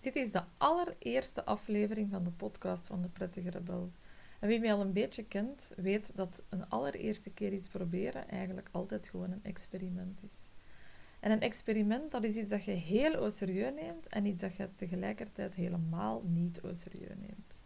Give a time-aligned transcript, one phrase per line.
[0.00, 3.90] Dit is de allereerste aflevering van de podcast van de Prettige Rebel.
[4.38, 8.68] En wie mij al een beetje kent, weet dat een allereerste keer iets proberen eigenlijk
[8.72, 10.50] altijd gewoon een experiment is.
[11.20, 14.68] En een experiment, dat is iets dat je heel serieus neemt en iets dat je
[14.74, 17.62] tegelijkertijd helemaal niet serieus neemt.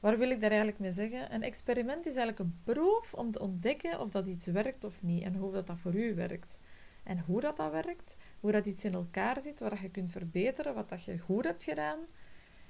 [0.00, 1.34] Waar wil ik daar eigenlijk mee zeggen?
[1.34, 5.22] Een experiment is eigenlijk een proef om te ontdekken of dat iets werkt of niet
[5.22, 6.58] en hoe dat, dat voor u werkt.
[7.04, 10.74] En hoe dat, dat werkt, hoe dat iets in elkaar zit, waar je kunt verbeteren,
[10.74, 11.98] wat dat je goed hebt gedaan.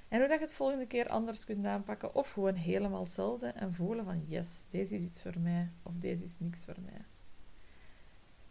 [0.07, 2.15] En hoe dat je het volgende keer anders kunt aanpakken.
[2.15, 5.71] Of gewoon helemaal hetzelfde en voelen van yes, deze is iets voor mij.
[5.83, 7.05] Of deze is niks voor mij.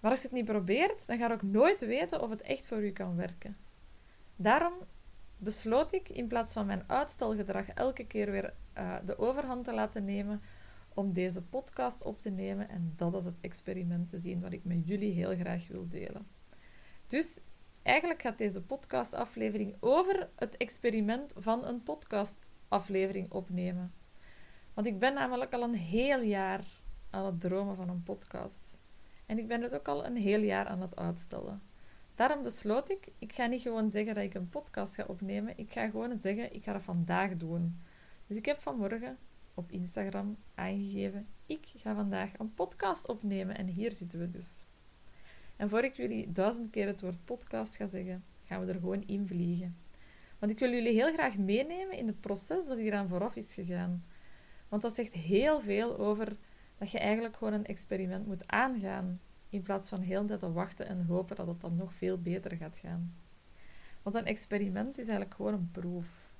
[0.00, 2.66] Maar als je het niet probeert, dan ga je ook nooit weten of het echt
[2.66, 3.56] voor u kan werken.
[4.36, 4.72] Daarom
[5.36, 10.04] besloot ik in plaats van mijn uitstelgedrag elke keer weer uh, de overhand te laten
[10.04, 10.42] nemen,
[10.94, 14.64] om deze podcast op te nemen en dat als het experiment te zien wat ik
[14.64, 16.26] met jullie heel graag wil delen.
[17.06, 17.40] Dus
[17.82, 23.92] eigenlijk gaat deze podcastaflevering over het experiment van een podcastaflevering opnemen.
[24.74, 26.64] Want ik ben namelijk al een heel jaar
[27.10, 28.78] aan het dromen van een podcast.
[29.26, 31.62] En ik ben het ook al een heel jaar aan het uitstellen.
[32.14, 35.58] Daarom besloot ik, ik ga niet gewoon zeggen dat ik een podcast ga opnemen.
[35.58, 37.80] Ik ga gewoon zeggen, ik ga dat vandaag doen.
[38.26, 39.18] Dus ik heb vanmorgen
[39.54, 44.66] op Instagram aangegeven: ik ga vandaag een podcast opnemen en hier zitten we dus.
[45.56, 49.02] En voor ik jullie duizend keer het woord podcast ga zeggen, gaan we er gewoon
[49.06, 49.76] in vliegen.
[50.38, 54.04] Want ik wil jullie heel graag meenemen in het proces dat hieraan vooraf is gegaan.
[54.68, 56.36] Want dat zegt heel veel over
[56.78, 60.86] dat je eigenlijk gewoon een experiment moet aangaan, in plaats van heel de te wachten
[60.86, 63.14] en hopen dat het dan nog veel beter gaat gaan.
[64.02, 66.32] Want een experiment is eigenlijk gewoon een proef.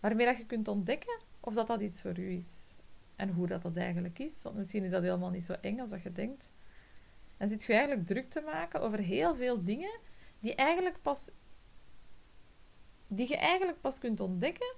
[0.00, 2.74] Waarmee dat je kunt ontdekken of dat dat iets voor u is.
[3.16, 4.42] En hoe dat, dat eigenlijk is.
[4.42, 6.52] Want misschien is dat helemaal niet zo eng als dat je denkt.
[7.36, 9.98] En zit je eigenlijk druk te maken over heel veel dingen
[10.40, 11.30] die, eigenlijk pas,
[13.06, 14.74] die je eigenlijk pas kunt ontdekken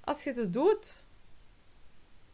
[0.00, 1.06] als je het doet.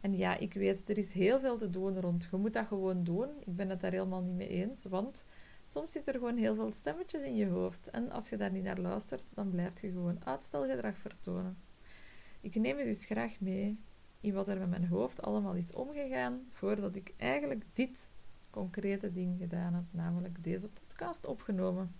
[0.01, 2.27] En ja, ik weet, er is heel veel te doen rond.
[2.31, 3.29] Je moet dat gewoon doen.
[3.39, 5.25] Ik ben het daar helemaal niet mee eens, want
[5.63, 7.89] soms zit er gewoon heel veel stemmetjes in je hoofd.
[7.89, 11.57] En als je daar niet naar luistert, dan blijf je gewoon uitstelgedrag vertonen.
[12.43, 13.79] Ik neem je dus graag mee
[14.19, 18.09] in wat er met mijn hoofd allemaal is omgegaan voordat ik eigenlijk dit
[18.49, 21.95] concrete ding gedaan heb, namelijk deze podcast opgenomen.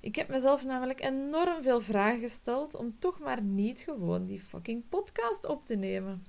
[0.00, 4.88] Ik heb mezelf namelijk enorm veel vragen gesteld om toch maar niet gewoon die fucking
[4.88, 6.24] podcast op te nemen.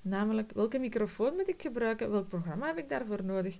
[0.00, 2.10] Namelijk, welke microfoon moet ik gebruiken?
[2.10, 3.58] Welk programma heb ik daarvoor nodig?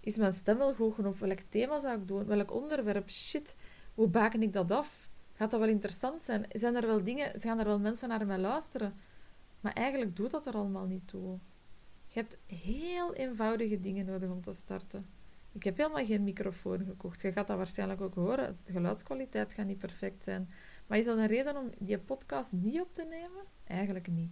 [0.00, 1.18] Is mijn stem wel goed genoeg?
[1.18, 2.26] Welk thema zou ik doen?
[2.26, 3.10] Welk onderwerp?
[3.10, 3.56] Shit,
[3.94, 5.03] hoe baken ik dat af?
[5.34, 6.46] Gaat dat wel interessant zijn?
[6.48, 8.94] Zijn er wel dingen, gaan er wel mensen naar mij luisteren?
[9.60, 11.38] Maar eigenlijk doet dat er allemaal niet toe.
[12.06, 15.06] Je hebt heel eenvoudige dingen nodig om te starten.
[15.52, 17.20] Ik heb helemaal geen microfoon gekocht.
[17.20, 18.56] Je gaat dat waarschijnlijk ook horen.
[18.66, 20.50] De geluidskwaliteit gaat niet perfect zijn.
[20.86, 23.44] Maar is dat een reden om die podcast niet op te nemen?
[23.64, 24.30] Eigenlijk niet.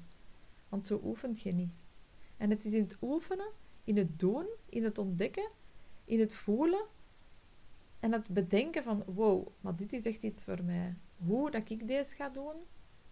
[0.69, 1.73] Want zo oefent je niet.
[2.37, 3.51] En het is in het oefenen,
[3.85, 5.51] in het doen, in het ontdekken,
[6.05, 6.85] in het voelen
[8.03, 10.97] en het bedenken van, wow, maar dit is echt iets voor mij.
[11.17, 12.55] Hoe dat ik deze ga doen,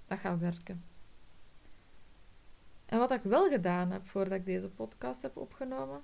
[0.07, 0.85] dat gaat werken.
[2.87, 6.03] En wat ik wel gedaan heb voordat ik deze podcast heb opgenomen,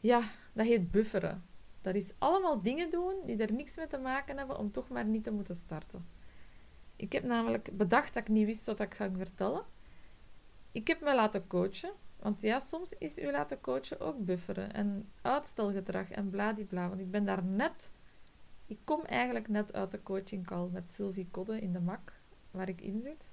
[0.00, 0.22] ja,
[0.52, 1.44] dat heet bufferen.
[1.80, 5.04] Dat is allemaal dingen doen die er niks mee te maken hebben om toch maar
[5.04, 6.06] niet te moeten starten.
[6.96, 9.64] Ik heb namelijk bedacht dat ik niet wist wat ik ging vertellen.
[10.72, 11.92] Ik heb me laten coachen
[12.26, 16.88] want ja, soms is u laten coachen ook bufferen en uitstelgedrag en bladibla.
[16.88, 17.92] Want ik ben daar net...
[18.66, 22.12] Ik kom eigenlijk net uit de coaching call met Sylvie Kodde in de MAC,
[22.50, 23.32] waar ik in zit.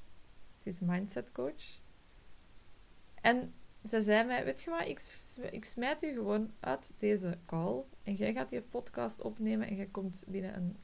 [0.62, 1.80] Ze is mindset coach.
[3.22, 3.54] En
[3.86, 5.02] ze zei mij, weet je wat, ik,
[5.52, 7.84] ik smijt u gewoon uit deze call.
[8.04, 10.78] En jij gaat die podcast opnemen en jij komt binnen een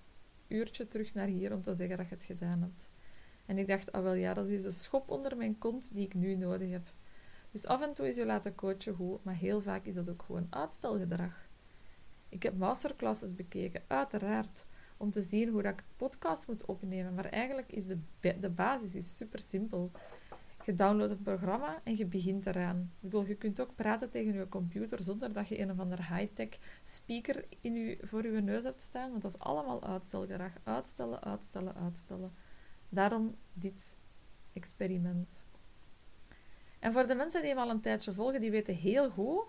[0.47, 2.89] uurtje terug naar hier om te zeggen dat je het gedaan hebt.
[3.45, 6.13] En ik dacht, ah wel ja, dat is een schop onder mijn kont die ik
[6.13, 6.93] nu nodig heb.
[7.51, 10.23] Dus af en toe is je laten coachen goed, maar heel vaak is dat ook
[10.25, 11.47] gewoon uitstelgedrag.
[12.29, 14.65] Ik heb masterclasses bekeken, uiteraard,
[14.97, 17.13] om te zien hoe dat ik podcast moet opnemen.
[17.13, 17.99] Maar eigenlijk is de,
[18.39, 19.91] de basis is super simpel.
[20.65, 22.77] Je downloadt een programma en je begint eraan.
[22.79, 26.15] Ik bedoel, je kunt ook praten tegen je computer zonder dat je een of ander
[26.15, 26.49] high-tech
[26.83, 29.09] speaker in voor je neus hebt staan.
[29.09, 30.51] Want dat is allemaal uitstelgedrag.
[30.63, 32.31] Uitstellen, uitstellen, uitstellen.
[32.89, 33.95] Daarom dit
[34.53, 35.43] experiment.
[36.79, 39.43] En voor de mensen die hem al een tijdje volgen, die weten heel goed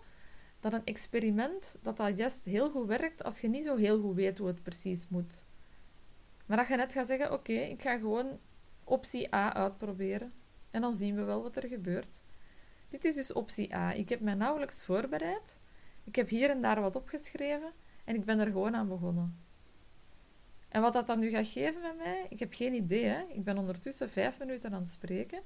[0.61, 4.15] dat een experiment, dat dat juist heel goed werkt als je niet zo heel goed
[4.15, 5.44] weet hoe het precies moet.
[6.47, 8.38] Maar dat je net gaat zeggen, oké, ik ga gewoon
[8.85, 10.32] optie A uitproberen.
[10.71, 12.23] En dan zien we wel wat er gebeurt.
[12.88, 13.93] Dit is dus optie A.
[13.93, 15.61] Ik heb mij nauwelijks voorbereid.
[16.05, 17.73] Ik heb hier en daar wat opgeschreven
[18.05, 19.38] en ik ben er gewoon aan begonnen.
[20.69, 23.05] En wat dat dan nu gaat geven met mij, ik heb geen idee.
[23.05, 23.23] Hè?
[23.29, 25.43] Ik ben ondertussen vijf minuten aan het spreken.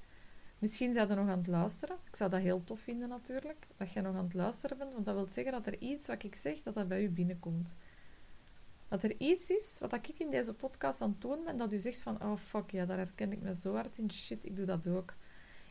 [0.65, 1.97] Misschien zijn er nog aan het luisteren.
[2.07, 4.93] Ik zou dat heel tof vinden natuurlijk, dat jij nog aan het luisteren bent.
[4.93, 7.77] Want dat wil zeggen dat er iets wat ik zeg, dat dat bij u binnenkomt.
[8.89, 11.79] Dat er iets is wat ik in deze podcast aan het doen ben, dat u
[11.79, 14.11] zegt van, oh fuck, ja, daar herken ik me zo hard in.
[14.13, 15.15] Shit, ik doe dat ook.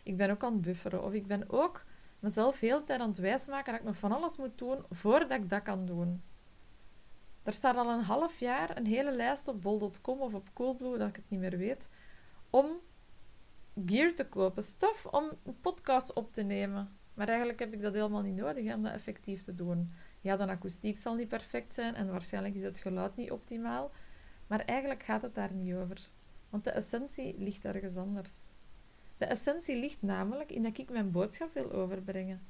[0.03, 1.03] Ik ben ook aan het bufferen.
[1.03, 1.85] Of ik ben ook
[2.19, 5.39] mezelf heel de tijd aan het wijsmaken dat ik nog van alles moet doen voordat
[5.41, 6.21] ik dat kan doen.
[7.43, 11.09] Er staat al een half jaar een hele lijst op bol.com of op Coolblue, dat
[11.09, 11.89] ik het niet meer weet,
[12.49, 12.67] om
[13.85, 16.97] gear te kopen, stof om een podcast op te nemen.
[17.13, 19.91] Maar eigenlijk heb ik dat helemaal niet nodig om dat effectief te doen.
[20.21, 23.91] Ja, de akoestiek zal niet perfect zijn en waarschijnlijk is het geluid niet optimaal.
[24.47, 25.97] Maar eigenlijk gaat het daar niet over.
[26.49, 28.33] Want de essentie ligt ergens anders.
[29.17, 32.41] De essentie ligt namelijk in dat ik mijn boodschap wil overbrengen.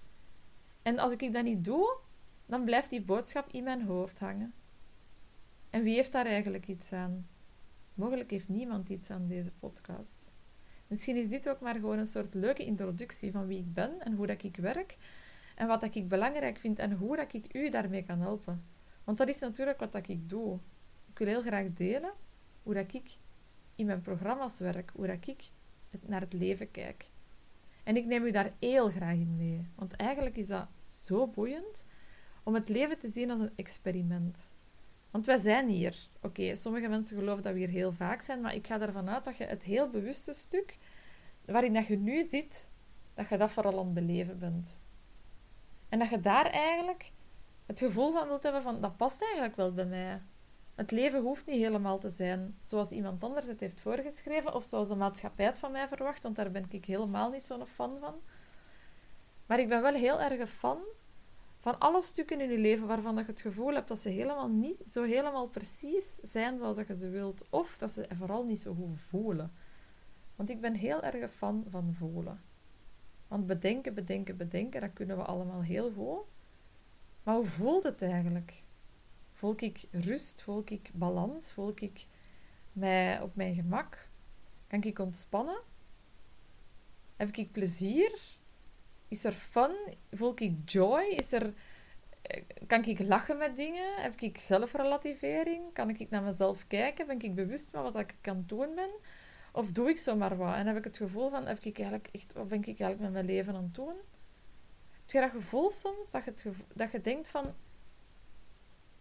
[0.81, 1.97] En als ik dat niet doe,
[2.45, 4.53] dan blijft die boodschap in mijn hoofd hangen.
[5.69, 7.27] En wie heeft daar eigenlijk iets aan?
[7.93, 10.32] Mogelijk heeft niemand iets aan deze podcast.
[10.93, 14.13] Misschien is dit ook maar gewoon een soort leuke introductie van wie ik ben en
[14.13, 14.97] hoe dat ik werk
[15.55, 18.63] en wat dat ik belangrijk vind en hoe dat ik u daarmee kan helpen.
[19.03, 20.59] Want dat is natuurlijk wat dat ik doe.
[21.09, 22.11] Ik wil heel graag delen
[22.63, 23.15] hoe dat ik
[23.75, 25.49] in mijn programma's werk, hoe dat ik
[26.01, 27.05] naar het leven kijk.
[27.83, 31.85] En ik neem u daar heel graag in mee, want eigenlijk is dat zo boeiend
[32.43, 34.52] om het leven te zien als een experiment.
[35.13, 35.95] Want wij zijn hier.
[36.21, 39.25] Oké, sommige mensen geloven dat we hier heel vaak zijn, maar ik ga ervan uit
[39.25, 40.77] dat je het heel bewuste stuk
[41.45, 42.69] waarin dat je nu zit,
[43.13, 44.81] dat je dat vooral aan het beleven bent.
[45.89, 47.11] En dat je daar eigenlijk
[47.65, 50.21] het gevoel van wilt hebben van, dat past eigenlijk wel bij mij.
[50.75, 54.87] Het leven hoeft niet helemaal te zijn zoals iemand anders het heeft voorgeschreven of zoals
[54.87, 58.15] de maatschappij het van mij verwacht, want daar ben ik helemaal niet zo'n fan van.
[59.45, 60.79] Maar ik ben wel heel erg een fan
[61.63, 64.81] van alle stukken in je leven waarvan je het gevoel hebt dat ze helemaal niet
[64.87, 67.45] zo helemaal precies zijn zoals je ze wilt.
[67.49, 69.51] Of dat ze vooral niet zo goed voelen.
[70.35, 72.41] Want ik ben heel erg fan van voelen.
[73.27, 76.25] Want bedenken, bedenken, bedenken, dat kunnen we allemaal heel goed.
[77.23, 78.63] Maar hoe voelt het eigenlijk?
[79.31, 80.41] Voel ik rust?
[80.41, 81.53] Voel ik balans?
[81.53, 82.05] Voel ik
[82.73, 84.07] mij op mijn gemak?
[84.67, 85.61] Kan ik ontspannen?
[87.15, 88.19] Heb ik plezier?
[89.13, 89.75] Is er fun?
[90.11, 91.03] Voel ik joy?
[91.03, 91.53] Is er,
[92.21, 94.01] eh, kan ik lachen met dingen?
[94.01, 95.73] Heb ik zelfrelativering?
[95.73, 97.07] Kan ik naar mezelf kijken?
[97.07, 98.89] Ben ik bewust van wat ik het doen ben?
[99.51, 100.55] Of doe ik zomaar wat?
[100.55, 103.11] En heb ik het gevoel van, heb ik eigenlijk echt, wat ben ik eigenlijk met
[103.11, 103.95] mijn leven aan het doen?
[104.91, 107.53] Heb je dat gevoel soms, dat je, het dat je denkt van,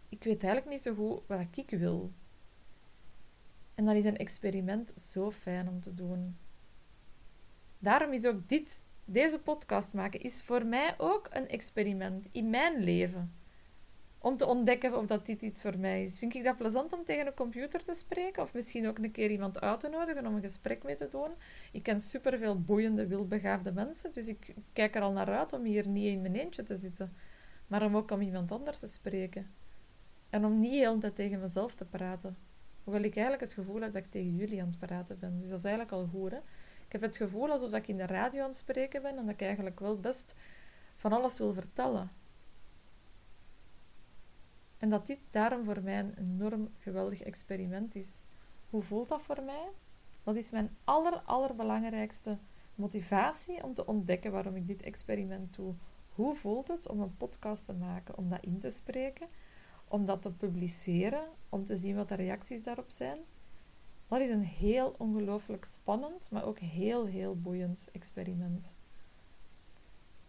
[0.09, 2.11] ik weet eigenlijk niet zo goed wat ik wil.
[3.75, 6.37] En dan is een experiment zo fijn om te doen.
[7.79, 12.83] Daarom is ook dit, deze podcast maken, is voor mij ook een experiment in mijn
[12.83, 13.33] leven
[14.23, 16.19] om te ontdekken of dat dit iets voor mij is.
[16.19, 18.41] Vind ik dat plezant om tegen een computer te spreken?
[18.41, 21.29] Of misschien ook een keer iemand uit te nodigen om een gesprek mee te doen?
[21.71, 25.87] Ik ken superveel boeiende, wilbegaafde mensen, dus ik kijk er al naar uit om hier
[25.87, 27.13] niet in mijn eentje te zitten.
[27.67, 29.51] Maar om ook om iemand anders te spreken.
[30.29, 32.37] En om niet heel tegen mezelf te praten.
[32.83, 35.39] Hoewel ik eigenlijk het gevoel heb dat ik tegen jullie aan het praten ben.
[35.39, 36.39] Dus dat is eigenlijk al hè?
[36.93, 39.33] Ik heb het gevoel alsof ik in de radio aan het spreken ben en dat
[39.33, 40.35] ik eigenlijk wel best
[40.95, 42.11] van alles wil vertellen.
[44.77, 48.21] En dat dit daarom voor mij een enorm geweldig experiment is.
[48.69, 49.69] Hoe voelt dat voor mij?
[50.23, 52.37] Dat is mijn aller, allerbelangrijkste
[52.75, 55.73] motivatie om te ontdekken waarom ik dit experiment doe.
[56.09, 59.27] Hoe voelt het om een podcast te maken, om dat in te spreken,
[59.87, 63.19] om dat te publiceren, om te zien wat de reacties daarop zijn?
[64.07, 68.75] Dat is een heel ongelooflijk spannend, maar ook heel, heel boeiend experiment.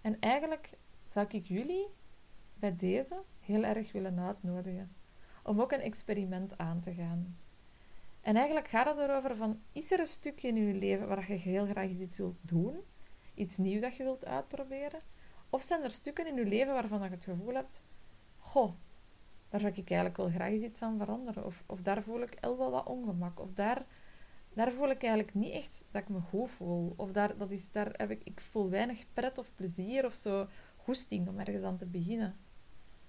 [0.00, 0.70] En eigenlijk
[1.06, 1.86] zou ik jullie
[2.54, 4.92] bij deze heel erg willen uitnodigen.
[5.42, 7.36] Om ook een experiment aan te gaan.
[8.20, 11.38] En eigenlijk gaat het erover van, is er een stukje in je leven waar je
[11.38, 12.76] heel graag iets wilt doen?
[13.34, 15.00] Iets nieuws dat je wilt uitproberen?
[15.50, 17.84] Of zijn er stukken in je leven waarvan je het gevoel hebt,
[18.38, 18.74] goh,
[19.54, 21.44] daar zou ik eigenlijk wel graag iets aan veranderen.
[21.44, 23.40] Of, of daar voel ik wel wat ongemak.
[23.40, 23.86] Of daar,
[24.52, 26.94] daar voel ik eigenlijk niet echt dat ik me goed voel.
[26.96, 30.46] Of daar, dat is, daar heb ik, ik voel weinig pret of plezier of zo
[30.76, 32.36] goesting om ergens aan te beginnen.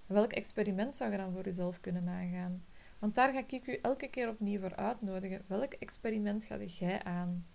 [0.06, 2.64] Welk experiment zou je dan voor jezelf kunnen aangaan?
[2.98, 5.44] Want daar ga ik u elke keer opnieuw voor uitnodigen.
[5.46, 7.46] Welk experiment ga jij aan?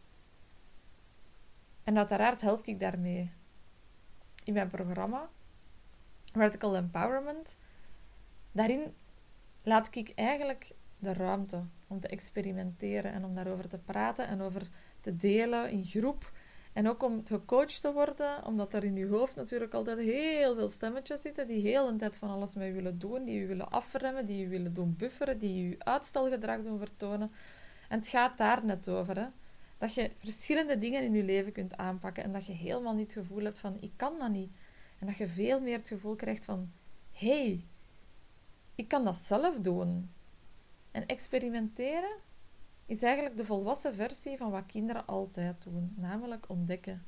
[1.83, 3.31] En uiteraard help ik daarmee.
[4.43, 5.29] In mijn programma,
[6.33, 7.57] Radical Empowerment,
[8.51, 8.93] daarin
[9.63, 14.67] laat ik eigenlijk de ruimte om te experimenteren en om daarover te praten en over
[15.01, 16.31] te delen in groep
[16.73, 20.69] En ook om gecoacht te worden, omdat er in je hoofd natuurlijk altijd heel veel
[20.69, 24.25] stemmetjes zitten die heel een tijd van alles mee willen doen, die je willen afremmen,
[24.25, 27.31] die je willen doen bufferen, die je uitstelgedrag doen vertonen.
[27.89, 29.27] En het gaat daar net over, hè?
[29.81, 33.25] dat je verschillende dingen in je leven kunt aanpakken en dat je helemaal niet het
[33.25, 34.51] gevoel hebt van ik kan dat niet.
[34.99, 36.71] En dat je veel meer het gevoel krijgt van
[37.11, 37.65] hey,
[38.75, 40.11] ik kan dat zelf doen.
[40.91, 42.17] En experimenteren
[42.85, 47.03] is eigenlijk de volwassen versie van wat kinderen altijd doen, namelijk ontdekken.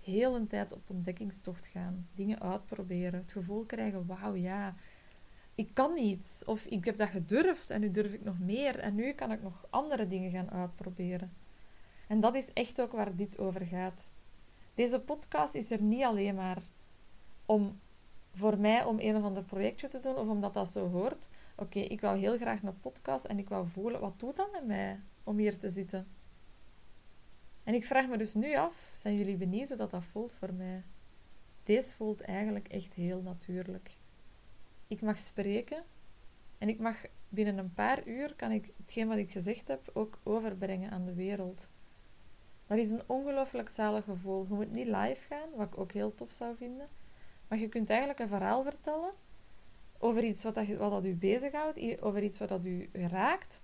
[0.00, 4.74] Heel een tijd op ontdekkingstocht gaan, dingen uitproberen, het gevoel krijgen: wauw, ja,
[5.54, 8.94] ik kan iets, of ik heb dat gedurfd en nu durf ik nog meer en
[8.94, 11.32] nu kan ik nog andere dingen gaan uitproberen.
[12.06, 14.10] En dat is echt ook waar dit over gaat.
[14.74, 16.62] Deze podcast is er niet alleen maar
[17.46, 17.80] om
[18.34, 21.28] voor mij om een of ander projectje te doen of omdat dat zo hoort.
[21.56, 24.66] Oké, ik wou heel graag een podcast en ik wou voelen, wat doet dat met
[24.66, 26.06] mij om hier te zitten?
[27.64, 30.52] En ik vraag me dus nu af, zijn jullie benieuwd hoe dat, dat voelt voor
[30.54, 30.82] mij?
[31.62, 33.96] Deze voelt eigenlijk echt heel natuurlijk.
[34.86, 35.82] Ik mag spreken
[36.58, 40.18] en ik mag binnen een paar uur, kan ik hetgeen wat ik gezegd heb, ook
[40.22, 41.68] overbrengen aan de wereld.
[42.66, 44.46] Dat is een ongelooflijk zalig gevoel.
[44.48, 46.88] Je moet niet live gaan, wat ik ook heel tof zou vinden.
[47.50, 49.10] Maar je kunt eigenlijk een verhaal vertellen
[49.98, 53.62] over iets wat, dat, wat dat u bezighoudt, over iets wat dat u raakt.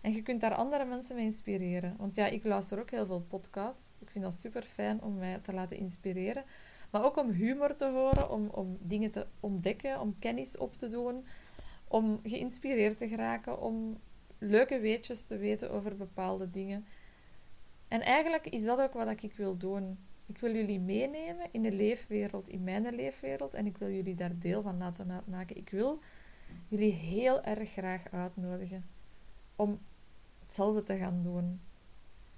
[0.00, 1.94] En je kunt daar andere mensen mee inspireren.
[1.98, 3.94] Want ja, ik luister ook heel veel podcasts.
[3.98, 6.44] Ik vind dat super fijn om mij te laten inspireren.
[6.90, 10.88] Maar ook om humor te horen, om, om dingen te ontdekken, om kennis op te
[10.88, 11.26] doen,
[11.88, 13.98] om geïnspireerd te geraken, om
[14.38, 16.86] leuke weetjes te weten over bepaalde dingen.
[17.88, 19.98] En eigenlijk is dat ook wat ik wil doen.
[20.30, 23.54] Ik wil jullie meenemen in de leefwereld, in mijn leefwereld.
[23.54, 25.56] En ik wil jullie daar deel van laten uitmaken.
[25.56, 25.98] Ik wil
[26.68, 28.84] jullie heel erg graag uitnodigen
[29.56, 29.80] om
[30.38, 31.60] hetzelfde te gaan doen.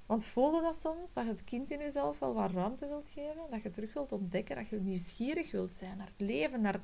[0.06, 3.42] Want voelde dat soms, dat je het kind in jezelf wel wat ruimte wilt geven?
[3.50, 6.80] Dat je terug wilt ontdekken, dat je nieuwsgierig wilt zijn naar het leven, naar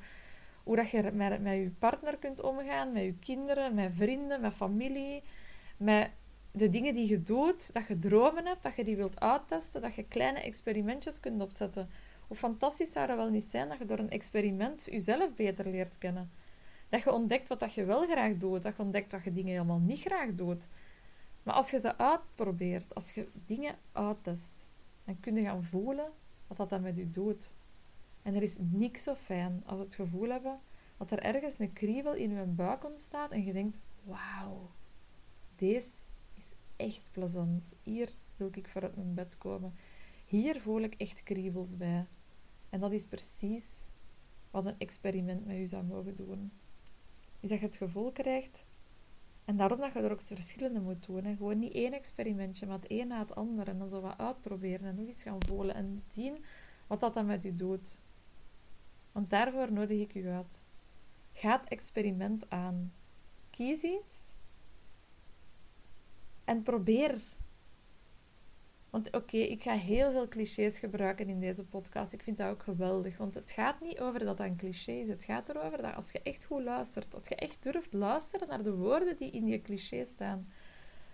[0.63, 4.53] hoe dat je met, met je partner kunt omgaan, met je kinderen, met vrienden, met
[4.53, 5.23] familie,
[5.77, 6.09] met
[6.51, 9.95] de dingen die je doet, dat je dromen hebt, dat je die wilt uittesten, dat
[9.95, 11.89] je kleine experimentjes kunt opzetten.
[12.27, 15.97] Hoe fantastisch zou dat wel niet zijn dat je door een experiment jezelf beter leert
[15.97, 16.31] kennen?
[16.89, 19.51] Dat je ontdekt wat dat je wel graag doet, dat je ontdekt dat je dingen
[19.51, 20.69] helemaal niet graag doet.
[21.43, 24.67] Maar als je ze uitprobeert, als je dingen uittest,
[25.05, 26.11] dan kun je gaan voelen
[26.47, 27.53] wat dat dan met je doet.
[28.21, 30.59] En er is niks zo fijn als het gevoel hebben
[30.97, 34.71] dat er ergens een kriebel in je buik ontstaat en je denkt, wauw,
[35.55, 35.87] deze
[36.79, 37.73] echt plezant.
[37.83, 39.73] Hier wil ik voor uit mijn bed komen.
[40.25, 42.05] Hier voel ik echt kriebels bij.
[42.69, 43.87] En dat is precies
[44.51, 46.51] wat een experiment met u zou mogen doen.
[47.39, 48.65] Is dat je het gevoel krijgt,
[49.49, 51.35] en daarom dat je er ook verschillende moet doen.
[51.35, 53.67] Gewoon niet één experimentje, maar het een na het ander.
[53.67, 56.43] En dan zo wat uitproberen en nog eens gaan voelen en zien
[56.87, 58.01] wat dat dan met u doet.
[59.11, 60.65] Want daarvoor nodig ik u uit.
[61.31, 62.93] Ga het experiment aan.
[63.49, 64.28] Kies iets
[66.49, 67.21] en probeer.
[68.89, 72.13] Want oké, ik ga heel veel clichés gebruiken in deze podcast.
[72.13, 73.17] Ik vind dat ook geweldig.
[73.17, 75.07] Want het gaat niet over dat dat een cliché is.
[75.07, 78.63] Het gaat erover dat als je echt goed luistert, als je echt durft luisteren naar
[78.63, 80.51] de woorden die in je cliché staan,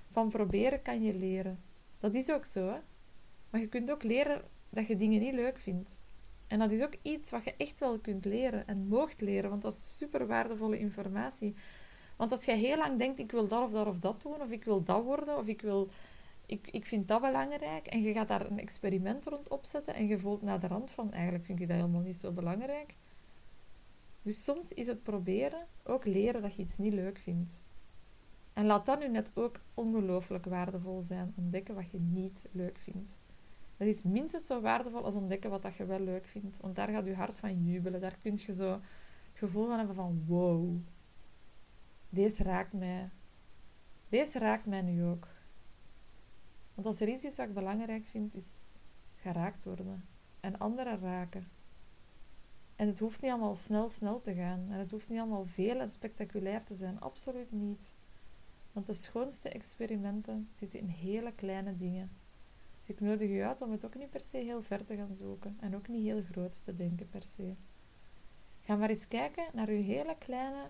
[0.09, 1.59] van proberen kan je leren.
[1.99, 2.79] Dat is ook zo, hè?
[3.49, 5.99] Maar je kunt ook leren dat je dingen niet leuk vindt.
[6.47, 9.61] En dat is ook iets wat je echt wel kunt leren en moogt leren, want
[9.61, 11.55] dat is super waardevolle informatie.
[12.15, 14.49] Want als je heel lang denkt, ik wil dat of dat of dat doen, of
[14.49, 15.89] ik wil dat worden, of ik wil...
[16.45, 17.87] Ik, ik vind dat belangrijk.
[17.87, 21.11] En je gaat daar een experiment rond opzetten en je voelt naar de rand van,
[21.11, 22.95] eigenlijk vind ik dat helemaal niet zo belangrijk.
[24.21, 27.63] Dus soms is het proberen ook leren dat je iets niet leuk vindt.
[28.53, 31.33] En laat dat nu net ook ongelooflijk waardevol zijn.
[31.37, 33.19] Ontdekken wat je niet leuk vindt.
[33.77, 36.57] Dat is minstens zo waardevol als ontdekken wat dat je wel leuk vindt.
[36.61, 38.01] Want daar gaat je hart van jubelen.
[38.01, 38.71] Daar kun je zo
[39.29, 40.75] het gevoel van hebben van wow,
[42.15, 43.09] deze raakt mij.
[44.09, 45.27] Deze raakt mij nu ook.
[46.73, 48.53] Want als er iets is wat ik belangrijk vind, is
[49.15, 50.05] geraakt worden.
[50.39, 51.47] En anderen raken.
[52.75, 54.67] En het hoeft niet allemaal snel, snel te gaan.
[54.71, 56.99] En het hoeft niet allemaal veel en spectaculair te zijn.
[56.99, 57.93] Absoluut niet.
[58.71, 62.11] Want de schoonste experimenten zitten in hele kleine dingen.
[62.79, 65.15] Dus ik nodig u uit om het ook niet per se heel ver te gaan
[65.15, 65.57] zoeken.
[65.59, 67.53] En ook niet heel groot te denken per se.
[68.61, 70.69] Ga maar eens kijken naar uw hele kleine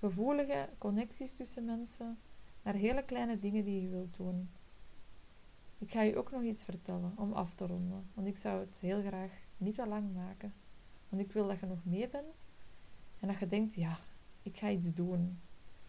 [0.00, 2.18] gevoelige connecties tussen mensen,
[2.62, 4.50] naar hele kleine dingen die je wilt doen.
[5.78, 8.80] Ik ga je ook nog iets vertellen om af te ronden, want ik zou het
[8.80, 10.52] heel graag niet te lang maken.
[11.08, 12.46] Want ik wil dat je nog mee bent
[13.20, 13.98] en dat je denkt, ja,
[14.42, 15.40] ik ga iets doen.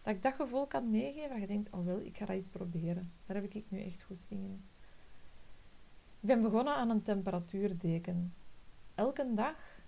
[0.02, 2.48] Dat ik dat gevoel kan meegeven, dat je denkt, oh wel, ik ga dat eens
[2.48, 3.12] proberen.
[3.26, 4.64] Daar heb ik nu echt goesting in.
[6.20, 8.34] Ik ben begonnen aan een temperatuurdeken.
[8.94, 9.80] Elke dag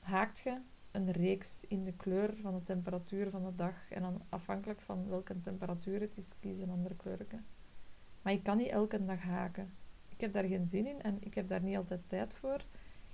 [0.00, 3.90] haakt je een reeks in de kleur van de temperatuur van de dag.
[3.90, 7.26] En dan afhankelijk van welke temperatuur het is, kies een andere kleur.
[8.22, 9.72] Maar je kan niet elke dag haken.
[10.08, 12.64] Ik heb daar geen zin in en ik heb daar niet altijd tijd voor.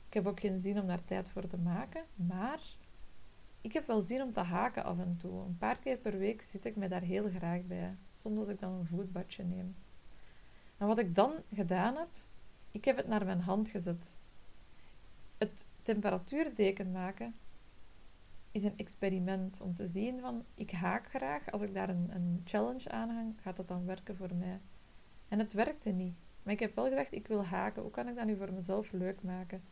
[0.06, 2.04] Ik heb ook geen zin om daar tijd voor te maken.
[2.14, 2.60] Maar
[3.60, 5.44] ik heb wel zin om te haken af en toe.
[5.44, 7.96] Een paar keer per week zit ik me daar heel graag bij.
[8.14, 9.76] Soms als ik dan een voetbadje neem.
[10.76, 12.08] En wat ik dan gedaan heb,
[12.70, 14.16] ik heb het naar mijn hand gezet.
[15.38, 17.34] Het temperatuurdeken maken
[18.56, 21.50] is een experiment om te zien van ik haak graag.
[21.50, 24.60] Als ik daar een, een challenge aan hang, gaat dat dan werken voor mij.
[25.28, 26.18] En het werkte niet.
[26.42, 27.82] Maar ik heb wel gedacht, ik wil haken.
[27.82, 29.62] Hoe kan ik dat nu voor mezelf leuk maken?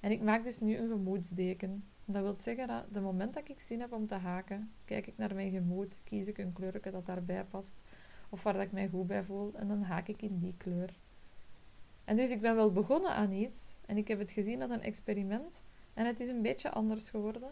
[0.00, 1.84] En ik maak dus nu een gemoedsdeken.
[2.04, 5.16] Dat wil zeggen dat de moment dat ik zin heb om te haken, kijk ik
[5.16, 7.82] naar mijn gemoed, kies ik een kleurje dat daarbij past,
[8.28, 10.94] of waar dat ik mij goed bij voel, en dan haak ik in die kleur.
[12.04, 14.82] En dus ik ben wel begonnen aan iets, en ik heb het gezien als een
[14.82, 15.62] experiment,
[15.94, 17.50] en het is een beetje anders geworden.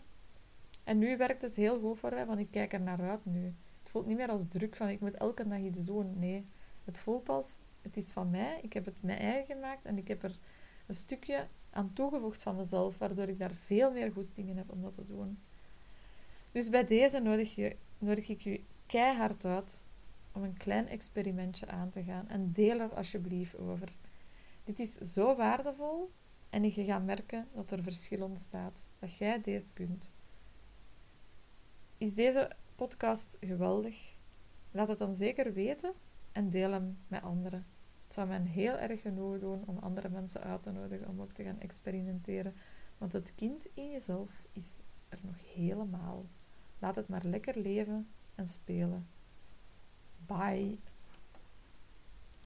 [0.85, 3.55] En nu werkt het heel goed voor mij, want ik kijk er naar uit nu.
[3.81, 6.19] Het voelt niet meer als druk van ik moet elke dag iets doen.
[6.19, 6.47] Nee,
[6.85, 10.09] het voelt als het is van mij, ik heb het mijn eigen gemaakt en ik
[10.09, 10.39] heb er
[10.87, 14.95] een stukje aan toegevoegd van mezelf, waardoor ik daar veel meer goestingen heb om dat
[14.95, 15.39] te doen.
[16.53, 19.87] Dus bij deze nodig, je, nodig ik je keihard uit
[20.33, 23.97] om een klein experimentje aan te gaan en deel er alsjeblieft over.
[24.65, 26.11] Dit is zo waardevol
[26.51, 30.13] en je gaat merken dat er verschil ontstaat, dat jij deze kunt.
[32.01, 34.17] Is deze podcast geweldig?
[34.71, 35.93] Laat het dan zeker weten
[36.33, 37.67] en deel hem met anderen.
[38.05, 41.33] Het zou mij heel erg genoeg doen om andere mensen uit te nodigen om ook
[41.33, 42.55] te gaan experimenteren.
[42.99, 44.77] Want het kind in jezelf is
[45.09, 46.27] er nog helemaal.
[46.79, 49.07] Laat het maar lekker leven en spelen.
[50.27, 50.79] Bye.